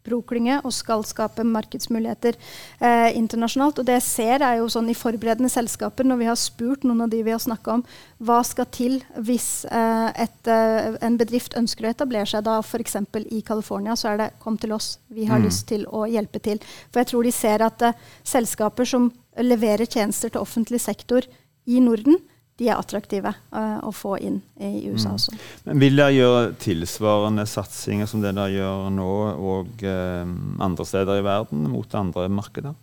Pro-klynge 0.06 0.60
og 0.62 0.70
skal 0.74 1.02
skape 1.06 1.42
markedsmuligheter 1.46 2.38
eh, 2.78 3.10
internasjonalt. 3.18 3.80
Og 3.82 3.88
det 3.88 3.96
jeg 3.98 4.06
ser 4.06 4.44
er 4.46 4.60
jo 4.60 4.68
sånn 4.70 4.92
i 4.92 4.96
forberedende 4.98 5.50
selskaper, 5.50 6.06
når 6.06 6.20
vi 6.22 6.30
har 6.30 6.38
spurt 6.38 6.86
noen 6.86 7.02
av 7.08 7.10
de 7.10 7.24
vi 7.26 7.34
har 7.34 7.42
snakka 7.42 7.80
om, 7.80 7.84
hva 8.22 8.38
skal 8.46 8.70
til 8.70 9.00
hvis 9.18 9.50
eh, 9.66 10.08
et, 10.22 10.38
eh, 10.46 10.94
en 11.02 11.18
bedrift 11.18 11.58
ønsker 11.58 11.90
å 11.90 11.92
etablere 11.92 12.30
seg 12.30 12.46
da 12.46 12.60
f.eks. 12.62 13.00
i 13.34 13.42
California, 13.42 13.98
så 13.98 14.12
er 14.14 14.22
det 14.22 14.32
kom 14.46 14.62
til 14.62 14.78
oss, 14.78 14.94
vi 15.10 15.26
har 15.26 15.42
mm. 15.42 15.50
lyst 15.50 15.66
til 15.74 15.90
å 15.90 16.06
hjelpe 16.06 16.38
til. 16.38 16.62
For 16.90 17.02
jeg 17.02 17.10
tror 17.16 17.26
de 17.26 17.34
ser 17.34 17.66
at 17.66 17.90
eh, 17.90 18.10
selskaper 18.22 18.94
som 18.94 19.10
leverer 19.42 19.90
tjenester 19.90 20.30
til 20.30 20.46
offentlig 20.46 20.78
sektor 20.86 21.26
i 21.66 21.80
Norden, 21.82 22.18
de 22.60 22.68
er 22.68 22.76
attraktive 22.76 23.32
uh, 23.32 23.78
å 23.82 23.90
få 23.96 24.16
inn 24.22 24.38
i 24.60 24.84
USA 24.90 25.12
mm. 25.12 25.16
også. 25.16 25.36
Men 25.66 25.82
Vil 25.82 25.98
dere 25.98 26.14
gjøre 26.14 26.42
tilsvarende 26.62 27.46
satsinger 27.48 28.10
som 28.10 28.22
det 28.22 28.34
dere 28.36 28.52
gjør 28.52 28.90
nå, 28.94 29.10
og 29.52 29.82
uh, 29.86 30.22
andre 30.62 30.86
steder 30.86 31.22
i 31.22 31.26
verden, 31.26 31.66
mot 31.72 31.98
andre 31.98 32.28
markeder? 32.30 32.76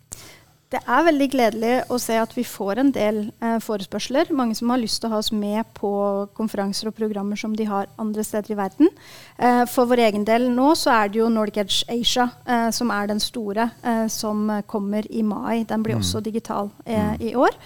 Det 0.70 0.78
er 0.86 1.06
veldig 1.08 1.28
gledelig 1.34 1.70
å 1.89 1.98
se 1.98 2.13
at 2.22 2.36
vi 2.38 2.44
får 2.46 2.78
en 2.78 2.92
del 2.94 3.24
eh, 3.42 3.56
forespørsler. 3.65 4.30
Mange 4.38 4.54
som 4.54 4.70
har 4.70 4.78
lyst 4.78 5.02
til 5.02 5.10
å 5.10 5.15
ha 5.15 5.22
oss 5.24 5.32
med 5.34 5.65
på 5.74 5.89
konferanser 6.38 6.92
og 6.92 6.98
programmer 7.00 7.39
som 7.42 7.56
de 7.58 7.65
har 7.65 7.89
andre 7.98 8.22
steder 8.26 8.54
i 8.54 8.58
verden. 8.60 8.92
Eh, 9.42 9.63
for 9.72 9.89
vår 9.89 10.04
egen 10.06 10.28
del 10.30 10.46
nå 10.54 10.76
så 10.78 10.94
er 10.94 11.10
det 11.10 11.24
jo 11.24 11.32
Nordic 11.34 11.58
Edge 11.63 11.80
Asia 11.89 12.28
eh, 12.46 12.68
som 12.76 12.94
er 12.94 13.10
den 13.10 13.22
store, 13.24 13.65
som 14.13 14.46
kommer 14.70 15.10
i 15.10 15.26
mai. 15.26 15.65
Den 15.65 15.82
blir 15.82 15.98
mm. 15.98 16.06
også 16.06 16.22
digital 16.22 16.70
mm. 16.86 17.18
i 17.32 17.34
år. 17.34 17.58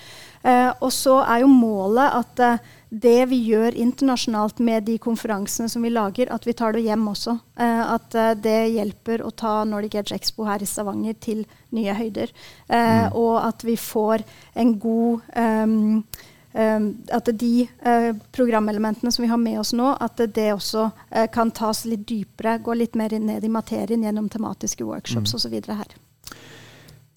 Eh, 0.43 0.71
og 0.83 0.91
så 0.91 1.21
er 1.23 1.43
jo 1.43 1.51
målet 1.51 2.17
at 2.19 2.41
eh, 2.43 2.71
det 2.93 3.29
vi 3.31 3.39
gjør 3.47 3.77
internasjonalt 3.79 4.59
med 4.61 4.83
de 4.85 4.97
konferansene 5.01 5.71
som 5.71 5.85
vi 5.85 5.89
lager, 5.93 6.29
at 6.35 6.43
vi 6.45 6.53
tar 6.53 6.75
det 6.75 6.83
hjem 6.83 7.07
også. 7.09 7.37
Eh, 7.55 7.81
at 7.95 8.17
det 8.43 8.59
hjelper 8.75 9.23
å 9.23 9.31
ta 9.31 9.61
Nordic 9.65 9.95
Edge 10.01 10.17
Expo 10.17 10.45
her 10.49 10.61
i 10.61 10.67
Stavanger 10.69 11.15
til 11.23 11.45
nye 11.73 11.95
høyder. 11.97 12.33
Mm. 12.67 13.15
Og 13.17 13.39
at 13.41 13.63
vi 13.65 13.77
får 13.79 14.21
en 14.59 14.75
god 14.79 15.23
um, 15.37 16.03
um, 16.53 16.85
At 17.13 17.29
de 17.39 17.65
uh, 17.85 18.11
programelementene 18.35 19.11
som 19.11 19.23
vi 19.23 19.29
har 19.31 19.41
med 19.41 19.59
oss 19.61 19.73
nå, 19.73 19.89
at 19.97 20.21
det 20.35 20.51
også 20.53 20.85
uh, 20.91 21.25
kan 21.33 21.51
tas 21.55 21.83
litt 21.89 22.05
dypere, 22.09 22.59
gå 22.61 22.77
litt 22.77 22.97
mer 22.99 23.15
ned 23.17 23.43
i 23.43 23.51
materien 23.51 24.05
gjennom 24.05 24.29
tematiske 24.29 24.85
workshops 24.85 25.33
mm. 25.33 25.39
osv. 25.39 25.57
her. 25.73 25.97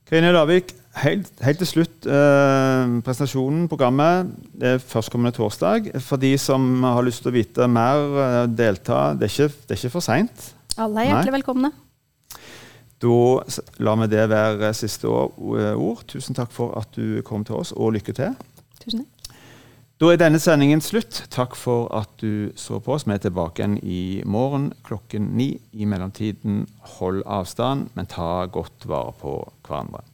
Karine 0.07 0.33
Lavik, 0.33 0.73
helt, 1.03 1.31
helt, 1.45 1.59
til 1.63 1.69
slutt. 1.69 2.07
Eh, 2.07 2.93
presentasjonen, 3.07 3.67
programmet, 3.69 4.31
det 4.57 4.75
er 4.75 4.83
førstkommende 4.83 5.37
torsdag. 5.37 5.91
For 6.05 6.21
de 6.21 6.33
som 6.41 6.83
har 6.87 7.05
lyst 7.07 7.25
til 7.25 7.33
å 7.33 7.37
vite 7.37 7.69
mer, 7.69 8.05
eh, 8.23 8.47
delta. 8.47 9.15
Det 9.15 9.29
er 9.29 9.35
ikke, 9.35 9.55
det 9.67 9.77
er 9.77 9.83
ikke 9.83 9.97
for 9.97 10.05
seint. 10.05 10.55
Alle 10.77 11.01
er 11.01 11.11
hjertelig 11.11 11.33
Nei. 11.33 11.41
velkomne. 11.41 11.73
Da 13.01 13.17
lar 13.79 13.97
vi 14.01 14.07
det 14.09 14.29
være 14.33 14.73
siste 14.75 15.07
eh, 15.07 15.75
ord. 15.77 16.07
Tusen 16.09 16.35
takk 16.35 16.53
for 16.53 16.77
at 16.79 16.89
du 16.97 17.21
kom 17.23 17.45
til 17.45 17.57
oss, 17.57 17.73
og 17.73 17.93
lykke 17.93 18.17
til. 18.17 18.33
Tusen 18.81 19.05
takk. 19.05 19.13
Da 19.97 20.11
er 20.13 20.19
denne 20.21 20.37
sendingen 20.37 20.83
slutt. 20.85 21.23
Takk 21.33 21.55
for 21.57 21.89
at 21.97 22.11
du 22.21 22.53
så 22.55 22.77
på 22.85 22.93
oss. 22.93 23.07
Vi 23.07 23.15
er 23.15 23.23
tilbake 23.25 23.63
igjen 23.63 23.79
i 23.81 24.23
morgen 24.29 24.73
klokken 24.85 25.31
ni. 25.39 25.55
I 25.73 25.89
mellomtiden, 25.89 26.67
hold 26.99 27.23
avstand, 27.25 27.89
men 27.95 28.07
ta 28.07 28.45
godt 28.53 28.85
vare 28.85 29.17
på 29.17 29.39
hverandre. 29.65 30.05